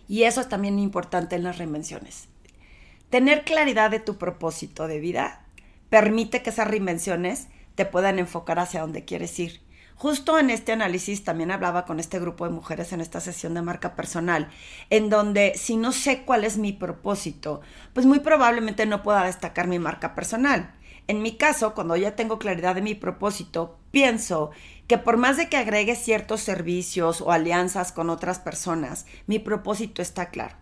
y 0.09 0.25
eso 0.25 0.41
es 0.41 0.49
también 0.49 0.79
importante 0.79 1.37
en 1.37 1.45
las 1.45 1.59
reinvenciones. 1.59 2.29
Tener 3.11 3.45
claridad 3.45 3.91
de 3.91 4.01
tu 4.01 4.17
propósito 4.17 4.87
de 4.89 5.01
vida 5.01 5.47
permite 5.91 6.43
que 6.43 6.51
esas 6.51 6.69
reinvenciones 6.69 7.49
te 7.75 7.85
puedan 7.85 8.19
enfocar 8.19 8.59
hacia 8.59 8.81
donde 8.81 9.05
quieres 9.05 9.39
ir. 9.39 9.61
Justo 9.95 10.39
en 10.39 10.51
este 10.51 10.73
análisis 10.73 11.23
también 11.23 11.51
hablaba 11.51 11.85
con 11.85 12.01
este 12.01 12.19
grupo 12.19 12.45
de 12.45 12.51
mujeres 12.51 12.93
en 12.93 13.01
esta 13.01 13.21
sesión 13.21 13.55
de 13.55 13.63
marca 13.63 13.95
personal, 13.95 14.49
en 14.91 15.11
donde 15.11 15.53
si 15.55 15.77
no 15.77 15.93
sé 15.93 16.23
cuál 16.25 16.45
es 16.45 16.59
mi 16.59 16.73
propósito, 16.73 17.61
pues 17.93 18.05
muy 18.05 18.21
probablemente 18.21 18.85
no 18.87 19.03
pueda 19.03 19.25
destacar 19.25 19.69
mi 19.69 19.79
marca 19.79 20.15
personal. 20.15 20.75
En 21.07 21.23
mi 21.23 21.37
caso, 21.37 21.75
cuando 21.75 21.97
ya 21.97 22.17
tengo 22.17 22.39
claridad 22.39 22.75
de 22.75 22.83
mi 22.83 22.95
propósito, 22.95 23.79
pienso 23.91 24.51
que 24.93 24.99
por 24.99 25.17
más 25.17 25.39
de 25.39 25.49
que 25.49 25.57
agregue 25.57 25.97
ciertos 25.97 26.43
servicios 26.43 27.23
o 27.23 27.33
alianzas 27.33 27.93
con 27.93 28.11
otras 28.11 28.39
personas, 28.39 29.07
mi 29.27 29.39
propósito 29.39 30.03
está 30.03 30.29
claro. 30.29 30.55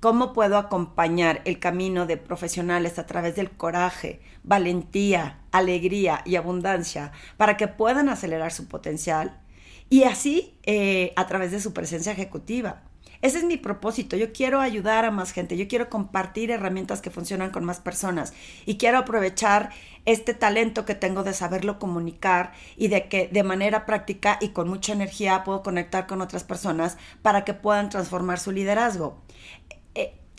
¿Cómo 0.00 0.34
puedo 0.34 0.58
acompañar 0.58 1.40
el 1.46 1.58
camino 1.58 2.04
de 2.04 2.18
profesionales 2.18 2.98
a 2.98 3.06
través 3.06 3.36
del 3.36 3.50
coraje, 3.50 4.20
valentía, 4.42 5.38
alegría 5.50 6.20
y 6.26 6.36
abundancia 6.36 7.12
para 7.38 7.56
que 7.56 7.68
puedan 7.68 8.10
acelerar 8.10 8.52
su 8.52 8.68
potencial? 8.68 9.40
Y 9.88 10.02
así 10.02 10.58
eh, 10.64 11.14
a 11.16 11.26
través 11.26 11.50
de 11.50 11.60
su 11.62 11.72
presencia 11.72 12.12
ejecutiva. 12.12 12.82
Ese 13.22 13.38
es 13.38 13.44
mi 13.44 13.56
propósito. 13.56 14.16
Yo 14.16 14.32
quiero 14.32 14.60
ayudar 14.60 15.04
a 15.04 15.10
más 15.10 15.32
gente. 15.32 15.56
Yo 15.56 15.68
quiero 15.68 15.90
compartir 15.90 16.50
herramientas 16.50 17.02
que 17.02 17.10
funcionan 17.10 17.50
con 17.50 17.64
más 17.64 17.80
personas. 17.80 18.32
Y 18.66 18.76
quiero 18.76 18.98
aprovechar 18.98 19.70
este 20.06 20.32
talento 20.32 20.84
que 20.84 20.94
tengo 20.94 21.22
de 21.22 21.34
saberlo 21.34 21.78
comunicar 21.78 22.52
y 22.76 22.88
de 22.88 23.08
que 23.08 23.28
de 23.28 23.42
manera 23.42 23.84
práctica 23.84 24.38
y 24.40 24.48
con 24.48 24.68
mucha 24.68 24.92
energía 24.92 25.44
puedo 25.44 25.62
conectar 25.62 26.06
con 26.06 26.22
otras 26.22 26.44
personas 26.44 26.96
para 27.20 27.44
que 27.44 27.52
puedan 27.52 27.90
transformar 27.90 28.38
su 28.38 28.52
liderazgo 28.52 29.18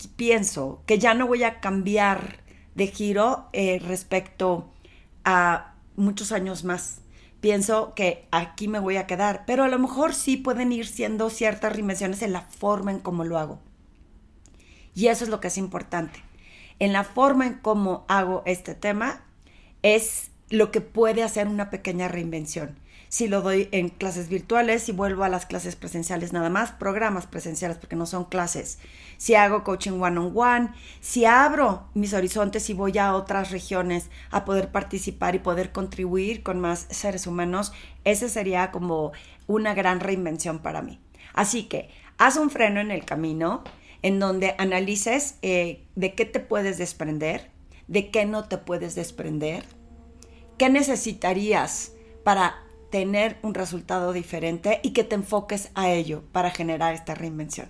pienso 0.08 0.82
que 0.86 0.98
ya 0.98 1.14
no 1.14 1.26
voy 1.26 1.44
a 1.44 1.60
cambiar 1.60 2.38
de 2.74 2.86
giro 2.86 3.48
eh, 3.52 3.78
respecto 3.84 4.70
a 5.24 5.74
muchos 5.96 6.32
años 6.32 6.64
más. 6.64 7.01
Pienso 7.42 7.92
que 7.94 8.28
aquí 8.30 8.68
me 8.68 8.78
voy 8.78 8.98
a 8.98 9.08
quedar, 9.08 9.42
pero 9.48 9.64
a 9.64 9.68
lo 9.68 9.76
mejor 9.76 10.14
sí 10.14 10.36
pueden 10.36 10.70
ir 10.70 10.86
siendo 10.86 11.28
ciertas 11.28 11.72
reinvenciones 11.72 12.22
en 12.22 12.32
la 12.32 12.42
forma 12.42 12.92
en 12.92 13.00
cómo 13.00 13.24
lo 13.24 13.36
hago. 13.36 13.58
Y 14.94 15.08
eso 15.08 15.24
es 15.24 15.30
lo 15.30 15.40
que 15.40 15.48
es 15.48 15.58
importante. 15.58 16.22
En 16.78 16.92
la 16.92 17.02
forma 17.02 17.48
en 17.48 17.54
cómo 17.54 18.04
hago 18.06 18.44
este 18.46 18.76
tema 18.76 19.24
es 19.82 20.30
lo 20.50 20.70
que 20.70 20.80
puede 20.80 21.24
hacer 21.24 21.48
una 21.48 21.68
pequeña 21.68 22.06
reinvención 22.06 22.78
si 23.12 23.28
lo 23.28 23.42
doy 23.42 23.68
en 23.72 23.90
clases 23.90 24.30
virtuales, 24.30 24.84
si 24.84 24.92
vuelvo 24.92 25.22
a 25.22 25.28
las 25.28 25.44
clases 25.44 25.76
presenciales 25.76 26.32
nada 26.32 26.48
más, 26.48 26.72
programas 26.72 27.26
presenciales 27.26 27.76
porque 27.76 27.94
no 27.94 28.06
son 28.06 28.24
clases, 28.24 28.78
si 29.18 29.34
hago 29.34 29.64
coaching 29.64 30.00
one 30.00 30.18
on 30.18 30.32
one, 30.34 30.70
si 31.02 31.26
abro 31.26 31.90
mis 31.92 32.14
horizontes 32.14 32.70
y 32.70 32.72
voy 32.72 32.96
a 32.96 33.14
otras 33.14 33.50
regiones 33.50 34.08
a 34.30 34.46
poder 34.46 34.72
participar 34.72 35.34
y 35.34 35.40
poder 35.40 35.72
contribuir 35.72 36.42
con 36.42 36.58
más 36.58 36.86
seres 36.88 37.26
humanos, 37.26 37.74
ese 38.04 38.30
sería 38.30 38.70
como 38.70 39.12
una 39.46 39.74
gran 39.74 40.00
reinvención 40.00 40.60
para 40.60 40.80
mí. 40.80 40.98
Así 41.34 41.64
que 41.64 41.90
haz 42.16 42.38
un 42.38 42.48
freno 42.48 42.80
en 42.80 42.90
el 42.90 43.04
camino 43.04 43.62
en 44.00 44.20
donde 44.20 44.54
analices 44.56 45.36
eh, 45.42 45.84
de 45.96 46.14
qué 46.14 46.24
te 46.24 46.40
puedes 46.40 46.78
desprender, 46.78 47.50
de 47.88 48.10
qué 48.10 48.24
no 48.24 48.48
te 48.48 48.56
puedes 48.56 48.94
desprender, 48.94 49.66
qué 50.56 50.70
necesitarías 50.70 51.92
para 52.24 52.71
tener 52.92 53.38
un 53.42 53.54
resultado 53.54 54.12
diferente 54.12 54.78
y 54.82 54.90
que 54.90 55.02
te 55.02 55.16
enfoques 55.16 55.70
a 55.74 55.90
ello 55.90 56.22
para 56.30 56.50
generar 56.50 56.94
esta 56.94 57.14
reinvención. 57.14 57.68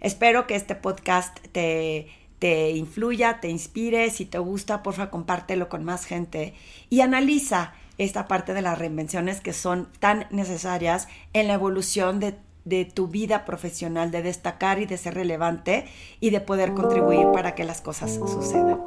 Espero 0.00 0.46
que 0.46 0.54
este 0.54 0.76
podcast 0.76 1.36
te, 1.50 2.06
te 2.38 2.70
influya, 2.70 3.40
te 3.40 3.48
inspire. 3.48 4.08
Si 4.10 4.24
te 4.24 4.38
gusta, 4.38 4.84
porfa, 4.84 5.10
compártelo 5.10 5.68
con 5.68 5.84
más 5.84 6.04
gente 6.06 6.54
y 6.88 7.00
analiza 7.00 7.74
esta 7.98 8.28
parte 8.28 8.54
de 8.54 8.62
las 8.62 8.78
reinvenciones 8.78 9.40
que 9.40 9.52
son 9.52 9.88
tan 9.98 10.28
necesarias 10.30 11.08
en 11.32 11.48
la 11.48 11.54
evolución 11.54 12.20
de, 12.20 12.36
de, 12.64 12.84
tu 12.84 13.08
vida 13.08 13.44
profesional, 13.44 14.12
de 14.12 14.22
destacar 14.22 14.80
y 14.80 14.86
de 14.86 14.98
ser 14.98 15.14
relevante 15.14 15.88
y 16.20 16.30
de 16.30 16.40
poder 16.40 16.74
contribuir 16.74 17.26
para 17.32 17.56
que 17.56 17.64
las 17.64 17.80
cosas 17.80 18.14
sucedan. 18.14 18.78